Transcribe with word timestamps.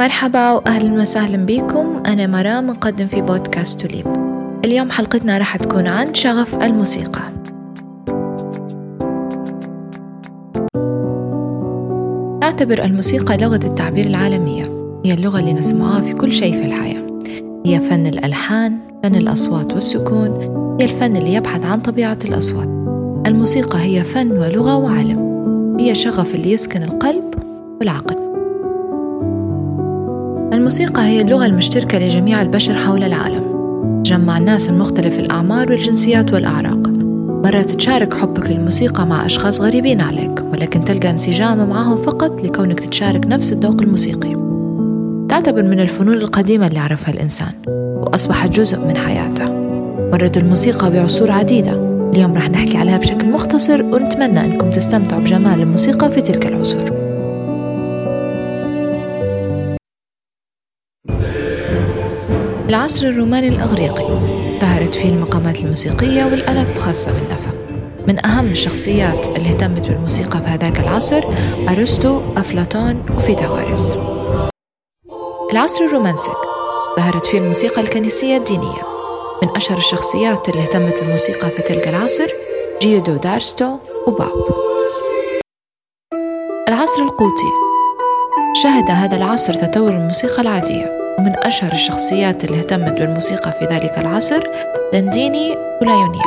مرحبا 0.00 0.52
وأهلا 0.52 1.00
وسهلا 1.00 1.46
بكم. 1.46 2.02
أنا 2.06 2.26
مرام 2.26 2.66
مقدم 2.66 3.06
في 3.06 3.20
بودكاست 3.20 3.80
توليب. 3.80 4.06
اليوم 4.64 4.90
حلقتنا 4.90 5.38
راح 5.38 5.56
تكون 5.56 5.86
عن 5.86 6.14
شغف 6.14 6.62
الموسيقى. 6.62 7.20
أعتبر 12.42 12.84
الموسيقى 12.84 13.36
لغة 13.36 13.60
التعبير 13.64 14.06
العالمية. 14.06 14.64
هي 15.04 15.14
اللغة 15.14 15.38
اللي 15.38 15.52
نسمعها 15.52 16.00
في 16.00 16.12
كل 16.12 16.32
شيء 16.32 16.52
في 16.52 16.64
الحياة. 16.64 17.06
هي 17.66 17.80
فن 17.80 18.06
الألحان 18.06 18.78
فن 19.02 19.14
الأصوات 19.14 19.72
والسكون. 19.72 20.30
هي 20.80 20.84
الفن 20.84 21.16
اللي 21.16 21.34
يبحث 21.34 21.64
عن 21.64 21.80
طبيعة 21.80 22.18
الأصوات. 22.24 22.68
الموسيقى 23.26 23.78
هي 23.78 24.04
فن 24.04 24.32
ولغة 24.32 24.76
وعلم. 24.76 25.20
هي 25.80 25.94
شغف 25.94 26.34
اللي 26.34 26.52
يسكن 26.52 26.82
القلب 26.82 27.34
والعقل. 27.80 28.29
الموسيقى 30.60 31.02
هي 31.02 31.20
اللغة 31.20 31.46
المشتركة 31.46 31.98
لجميع 31.98 32.42
البشر 32.42 32.74
حول 32.74 33.04
العالم. 33.04 33.42
تجمع 34.04 34.38
الناس 34.38 34.70
من 34.70 34.78
مختلف 34.78 35.18
الأعمار 35.18 35.70
والجنسيات 35.70 36.32
والأعراق. 36.32 36.88
مرات 37.44 37.70
تشارك 37.70 38.14
حبك 38.14 38.50
للموسيقى 38.50 39.06
مع 39.06 39.26
أشخاص 39.26 39.60
غريبين 39.60 40.00
عليك 40.00 40.44
ولكن 40.52 40.84
تلقى 40.84 41.10
انسجام 41.10 41.68
معهم 41.68 41.96
فقط 41.96 42.42
لكونك 42.42 42.80
تتشارك 42.80 43.26
نفس 43.26 43.52
الذوق 43.52 43.82
الموسيقي. 43.82 44.32
تعتبر 45.28 45.62
من 45.62 45.80
الفنون 45.80 46.14
القديمة 46.14 46.66
اللي 46.66 46.78
عرفها 46.78 47.14
الإنسان 47.14 47.52
وأصبحت 47.66 48.50
جزء 48.50 48.78
من 48.78 48.96
حياته. 48.96 49.44
مرت 50.12 50.36
الموسيقى 50.36 50.90
بعصور 50.90 51.30
عديدة. 51.30 51.72
اليوم 52.14 52.34
رح 52.34 52.50
نحكي 52.50 52.76
عليها 52.76 52.96
بشكل 52.96 53.28
مختصر 53.28 53.82
ونتمنى 53.82 54.44
أنكم 54.44 54.70
تستمتعوا 54.70 55.22
بجمال 55.22 55.60
الموسيقى 55.60 56.12
في 56.12 56.20
تلك 56.20 56.46
العصور. 56.46 56.99
العصر 62.70 63.06
الروماني 63.06 63.48
الأغريقي 63.48 64.04
ظهرت 64.60 64.94
فيه 64.94 65.08
المقامات 65.08 65.58
الموسيقية 65.58 66.24
والآلات 66.24 66.70
الخاصة 66.76 67.12
بالنفع 67.12 67.50
من 68.08 68.26
أهم 68.26 68.46
الشخصيات 68.46 69.28
اللي 69.28 69.48
اهتمت 69.48 69.88
بالموسيقى 69.88 70.38
في 70.40 70.46
هذاك 70.46 70.80
العصر 70.80 71.24
أرسطو، 71.68 72.20
أفلاطون 72.36 73.04
وفيثاغورس 73.16 73.94
العصر 75.52 75.84
الرومانسي 75.84 76.30
ظهرت 76.96 77.26
فيه 77.26 77.38
الموسيقى 77.38 77.80
الكنسية 77.80 78.36
الدينية. 78.36 78.82
من 79.42 79.56
أشهر 79.56 79.78
الشخصيات 79.78 80.48
اللي 80.48 80.62
اهتمت 80.62 80.94
بالموسيقى 80.94 81.50
في 81.50 81.62
تلك 81.62 81.88
العصر 81.88 82.26
جيودو 82.82 83.16
دارستو 83.16 83.76
وباب 84.06 84.32
العصر 86.68 87.02
القوطي 87.02 87.50
شهد 88.62 88.90
هذا 88.90 89.16
العصر 89.16 89.54
تطور 89.54 89.90
الموسيقى 89.90 90.42
العادية. 90.42 90.99
ومن 91.18 91.32
أشهر 91.36 91.72
الشخصيات 91.72 92.44
اللي 92.44 92.58
اهتمت 92.58 92.92
بالموسيقى 92.92 93.52
في 93.52 93.64
ذلك 93.64 93.98
العصر 93.98 94.42
لنديني 94.94 95.56
ولايونيل. 95.82 96.22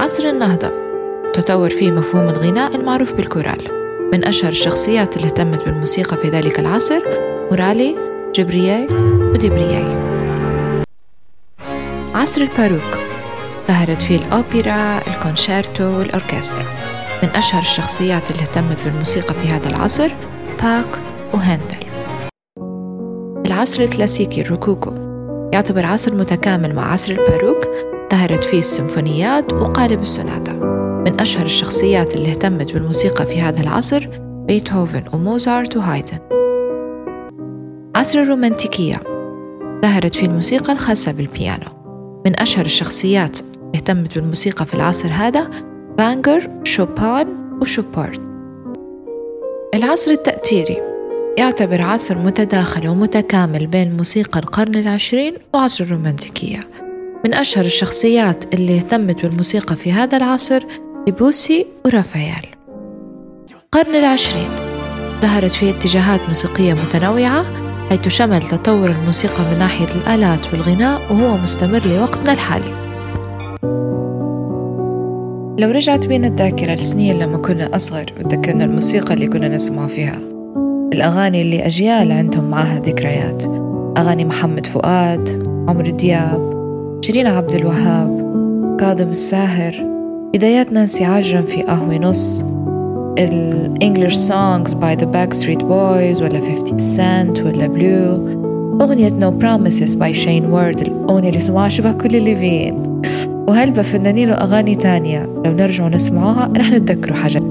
عصر 0.00 0.28
النهضة. 0.28 0.72
تطور 1.34 1.70
فيه 1.70 1.90
مفهوم 1.90 2.28
الغناء 2.28 2.76
المعروف 2.76 3.14
بالكورال. 3.14 3.68
من 4.12 4.24
أشهر 4.24 4.50
الشخصيات 4.50 5.16
اللي 5.16 5.26
اهتمت 5.26 5.64
بالموسيقى 5.64 6.16
في 6.16 6.28
ذلك 6.28 6.58
العصر 6.58 7.00
مورالي 7.50 7.96
جبريي 8.34 8.86
وديبريي 9.32 9.96
عصر 12.14 12.40
الباروك. 12.40 12.98
ظهرت 13.68 14.02
فيه 14.02 14.16
الأوبرا 14.16 14.98
الكونشيرتو 15.08 15.98
والأوركسترا. 15.98 16.64
من 17.22 17.28
أشهر 17.28 17.60
الشخصيات 17.62 18.30
اللي 18.30 18.42
اهتمت 18.42 18.76
بالموسيقى 18.84 19.34
في 19.34 19.48
هذا 19.48 19.68
العصر 19.68 20.10
باك 20.62 20.98
وهندل. 21.34 21.81
العصر 23.52 23.82
الكلاسيكي 23.82 24.40
الروكوكو. 24.40 24.94
يعتبر 25.52 25.86
عصر 25.86 26.14
متكامل 26.14 26.74
مع 26.74 26.92
عصر 26.92 27.12
الباروك 27.12 27.68
ظهرت 28.12 28.44
فيه 28.44 28.58
السيمفونيات 28.58 29.52
وقالب 29.52 30.00
السوناتا. 30.00 30.52
من 31.06 31.20
أشهر 31.20 31.46
الشخصيات 31.46 32.16
اللي 32.16 32.30
اهتمت 32.30 32.72
بالموسيقى 32.72 33.26
في 33.26 33.40
هذا 33.40 33.60
العصر 33.60 34.08
بيتهوفن 34.46 35.04
وموزارت 35.14 35.76
وهايدن. 35.76 36.18
عصر 37.94 38.18
الرومانتيكية. 38.18 39.00
ظهرت 39.82 40.14
فيه 40.14 40.26
الموسيقى 40.26 40.72
الخاصة 40.72 41.12
بالبيانو. 41.12 41.68
من 42.26 42.40
أشهر 42.40 42.64
الشخصيات 42.64 43.40
اللي 43.40 43.50
اهتمت 43.74 44.14
بالموسيقى 44.14 44.66
في 44.66 44.74
العصر 44.74 45.08
هذا 45.08 45.50
فانجر 45.98 46.50
شوبان 46.64 47.28
وشوبارت. 47.60 48.20
العصر 49.74 50.10
التأثيري. 50.10 50.91
يعتبر 51.38 51.82
عصر 51.82 52.18
متداخل 52.18 52.88
ومتكامل 52.88 53.66
بين 53.66 53.96
موسيقى 53.96 54.40
القرن 54.40 54.74
العشرين 54.74 55.34
وعصر 55.54 55.84
الرومانتيكية. 55.84 56.60
من 57.24 57.34
أشهر 57.34 57.64
الشخصيات 57.64 58.54
اللي 58.54 58.76
اهتمت 58.76 59.22
بالموسيقى 59.22 59.76
في 59.76 59.92
هذا 59.92 60.16
العصر 60.16 60.62
ديبوسي 61.06 61.66
ورافائيل. 61.84 62.46
القرن 63.64 63.94
العشرين 63.94 64.48
ظهرت 65.22 65.50
فيه 65.50 65.70
اتجاهات 65.70 66.20
موسيقية 66.28 66.72
متنوعة 66.72 67.44
حيث 67.90 68.08
شمل 68.08 68.42
تطور 68.42 68.90
الموسيقى 68.90 69.44
من 69.44 69.58
ناحية 69.58 69.94
الآلات 69.94 70.52
والغناء 70.52 71.00
وهو 71.10 71.36
مستمر 71.36 71.86
لوقتنا 71.86 72.32
الحالي. 72.32 72.72
لو 75.58 75.70
رجعت 75.70 76.06
بينا 76.06 76.26
الذاكرة 76.26 76.74
لسنين 76.74 77.18
لما 77.18 77.38
كنا 77.38 77.76
أصغر 77.76 78.12
وتذكرنا 78.20 78.64
الموسيقى 78.64 79.14
اللي 79.14 79.26
كنا 79.26 79.48
نسمع 79.48 79.86
فيها. 79.86 80.31
الأغاني 80.92 81.42
اللي 81.42 81.66
أجيال 81.66 82.12
عندهم 82.12 82.50
معها 82.50 82.80
ذكريات. 82.80 83.44
أغاني 83.98 84.24
محمد 84.24 84.66
فؤاد 84.66 85.28
عمرو 85.68 85.90
دياب 85.90 86.52
شيرين 87.04 87.26
عبد 87.26 87.54
الوهاب 87.54 88.22
كاظم 88.80 89.08
الساهر 89.08 89.74
بدايات 90.34 90.72
نانسي 90.72 91.04
عجرم 91.04 91.42
في 91.42 91.62
قهوة 91.62 91.98
نص 91.98 92.44
ال 93.18 94.14
English 94.14 94.74
songs 94.74 94.94
by 94.94 95.04
the 95.06 95.32
Backstreet 95.32 95.64
Boys 95.64 96.22
ولا 96.22 96.40
50 96.40 96.78
سنت 96.78 97.40
ولا 97.40 97.66
Blue 97.66 98.28
أغنية 98.80 99.12
No 99.12 99.30
Promises 99.30 99.94
by 99.94 100.14
Shayne 100.14 100.46
Ward 100.46 100.80
الأغنية 100.80 101.28
اللي 101.28 101.40
سمعوها 101.40 101.68
شبه 101.68 101.92
كل 101.92 102.16
اللي 102.16 102.36
فين 102.36 103.02
وهلبة 103.48 103.82
فنانين 103.82 104.30
وأغاني 104.30 104.74
تانية. 104.74 105.22
لو 105.44 105.52
نرجع 105.52 105.88
نسمعوها 105.88 106.52
رح 106.56 106.70
نتذكروا 106.70 107.16
حاجات 107.16 107.41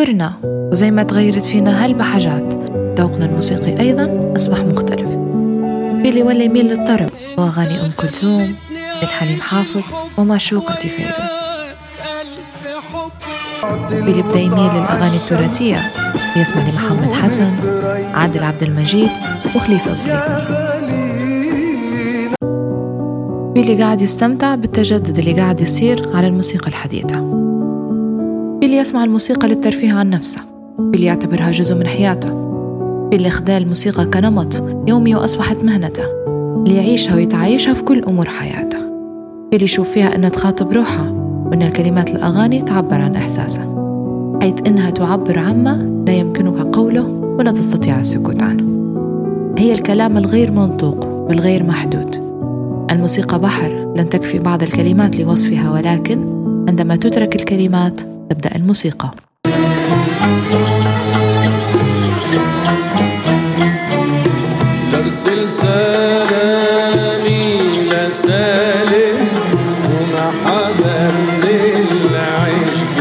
كبرنا 0.00 0.32
وزي 0.44 0.90
ما 0.90 1.02
تغيرت 1.02 1.44
فينا 1.44 1.86
هلبة 1.86 2.04
حاجات 2.04 2.54
ذوقنا 2.98 3.24
الموسيقي 3.24 3.80
أيضا 3.80 4.32
أصبح 4.36 4.58
مختلف. 4.58 5.08
في 6.02 6.08
اللي 6.08 6.22
ولا 6.22 6.44
يميل 6.44 6.66
للطرب. 6.66 7.10
وأغاني 7.38 7.80
أم 7.80 7.90
كلثوم 7.96 8.54
الحليم 9.02 9.40
حافظ 9.40 9.82
ومعشوقتي 10.18 10.88
فيروز. 10.88 11.36
اللي 13.92 14.22
بدأ 14.22 14.40
يميل 14.40 14.72
للأغاني 14.72 15.16
التراثية. 15.16 15.92
يسمع 16.36 16.62
لمحمد 16.62 17.12
حسن 17.12 17.52
عادل 18.14 18.44
عبد 18.44 18.62
المجيد 18.62 19.10
وخليفة 19.56 19.92
السليطني 19.92 20.50
في 23.54 23.60
اللي 23.60 23.82
قاعد 23.82 24.00
يستمتع 24.00 24.54
بالتجدد 24.54 25.18
اللي 25.18 25.32
قاعد 25.32 25.60
يصير 25.60 26.16
على 26.16 26.26
الموسيقى 26.26 26.68
الحديثة. 26.68 27.39
اللي 28.70 28.80
يسمع 28.80 29.04
الموسيقى 29.04 29.48
للترفيه 29.48 29.92
عن 29.92 30.10
نفسه 30.10 30.40
في 30.76 30.96
اللي 30.96 31.06
يعتبرها 31.06 31.50
جزء 31.50 31.74
من 31.74 31.86
حياته. 31.86 32.28
في 33.10 33.16
اللي 33.16 33.30
خذا 33.30 33.58
الموسيقى 33.58 34.06
كنمط 34.06 34.62
يومي 34.88 35.14
وأصبحت 35.14 35.56
مهنته 35.64 36.02
اللي 36.56 36.76
يعيشها 36.76 37.14
ويتعايشها 37.14 37.74
في 37.74 37.82
كل 37.82 38.04
أمور 38.04 38.28
حياته. 38.28 38.78
في 38.78 39.52
اللي 39.52 39.64
يشوف 39.64 39.90
فيها 39.90 40.14
أنها 40.14 40.28
تخاطب 40.28 40.72
روحه 40.72 41.10
وأن 41.46 41.62
الكلمات 41.62 42.10
الأغاني 42.10 42.62
تعبر 42.62 43.00
عن 43.00 43.16
إحساسه 43.16 43.62
حيث 44.42 44.54
إنها 44.66 44.90
تعبر 44.90 45.38
عما 45.38 46.02
لا 46.06 46.12
يمكنك 46.12 46.76
قوله 46.76 47.06
ولا 47.38 47.52
تستطيع 47.52 48.00
السكوت 48.00 48.42
عنه. 48.42 48.64
هي 49.58 49.72
الكلام 49.72 50.18
الغير 50.18 50.50
منطوق 50.50 51.06
والغير 51.06 51.62
محدود. 51.62 52.16
الموسيقى 52.90 53.40
بحر 53.40 53.94
لن 53.96 54.08
تكفي 54.08 54.38
بعض 54.38 54.62
الكلمات 54.62 55.20
لوصفها 55.20 55.72
ولكن 55.72 56.18
عندما 56.68 56.96
تترك 56.96 57.36
الكلمات 57.36 58.00
تبدأ 58.30 58.56
الموسيقى. 58.56 59.10
أرسل 64.94 65.50
سلامي 65.50 67.44
لسالم 67.90 69.18
من 69.82 70.14
العشق 70.22 71.20
من 71.42 71.74
العشق 71.92 72.96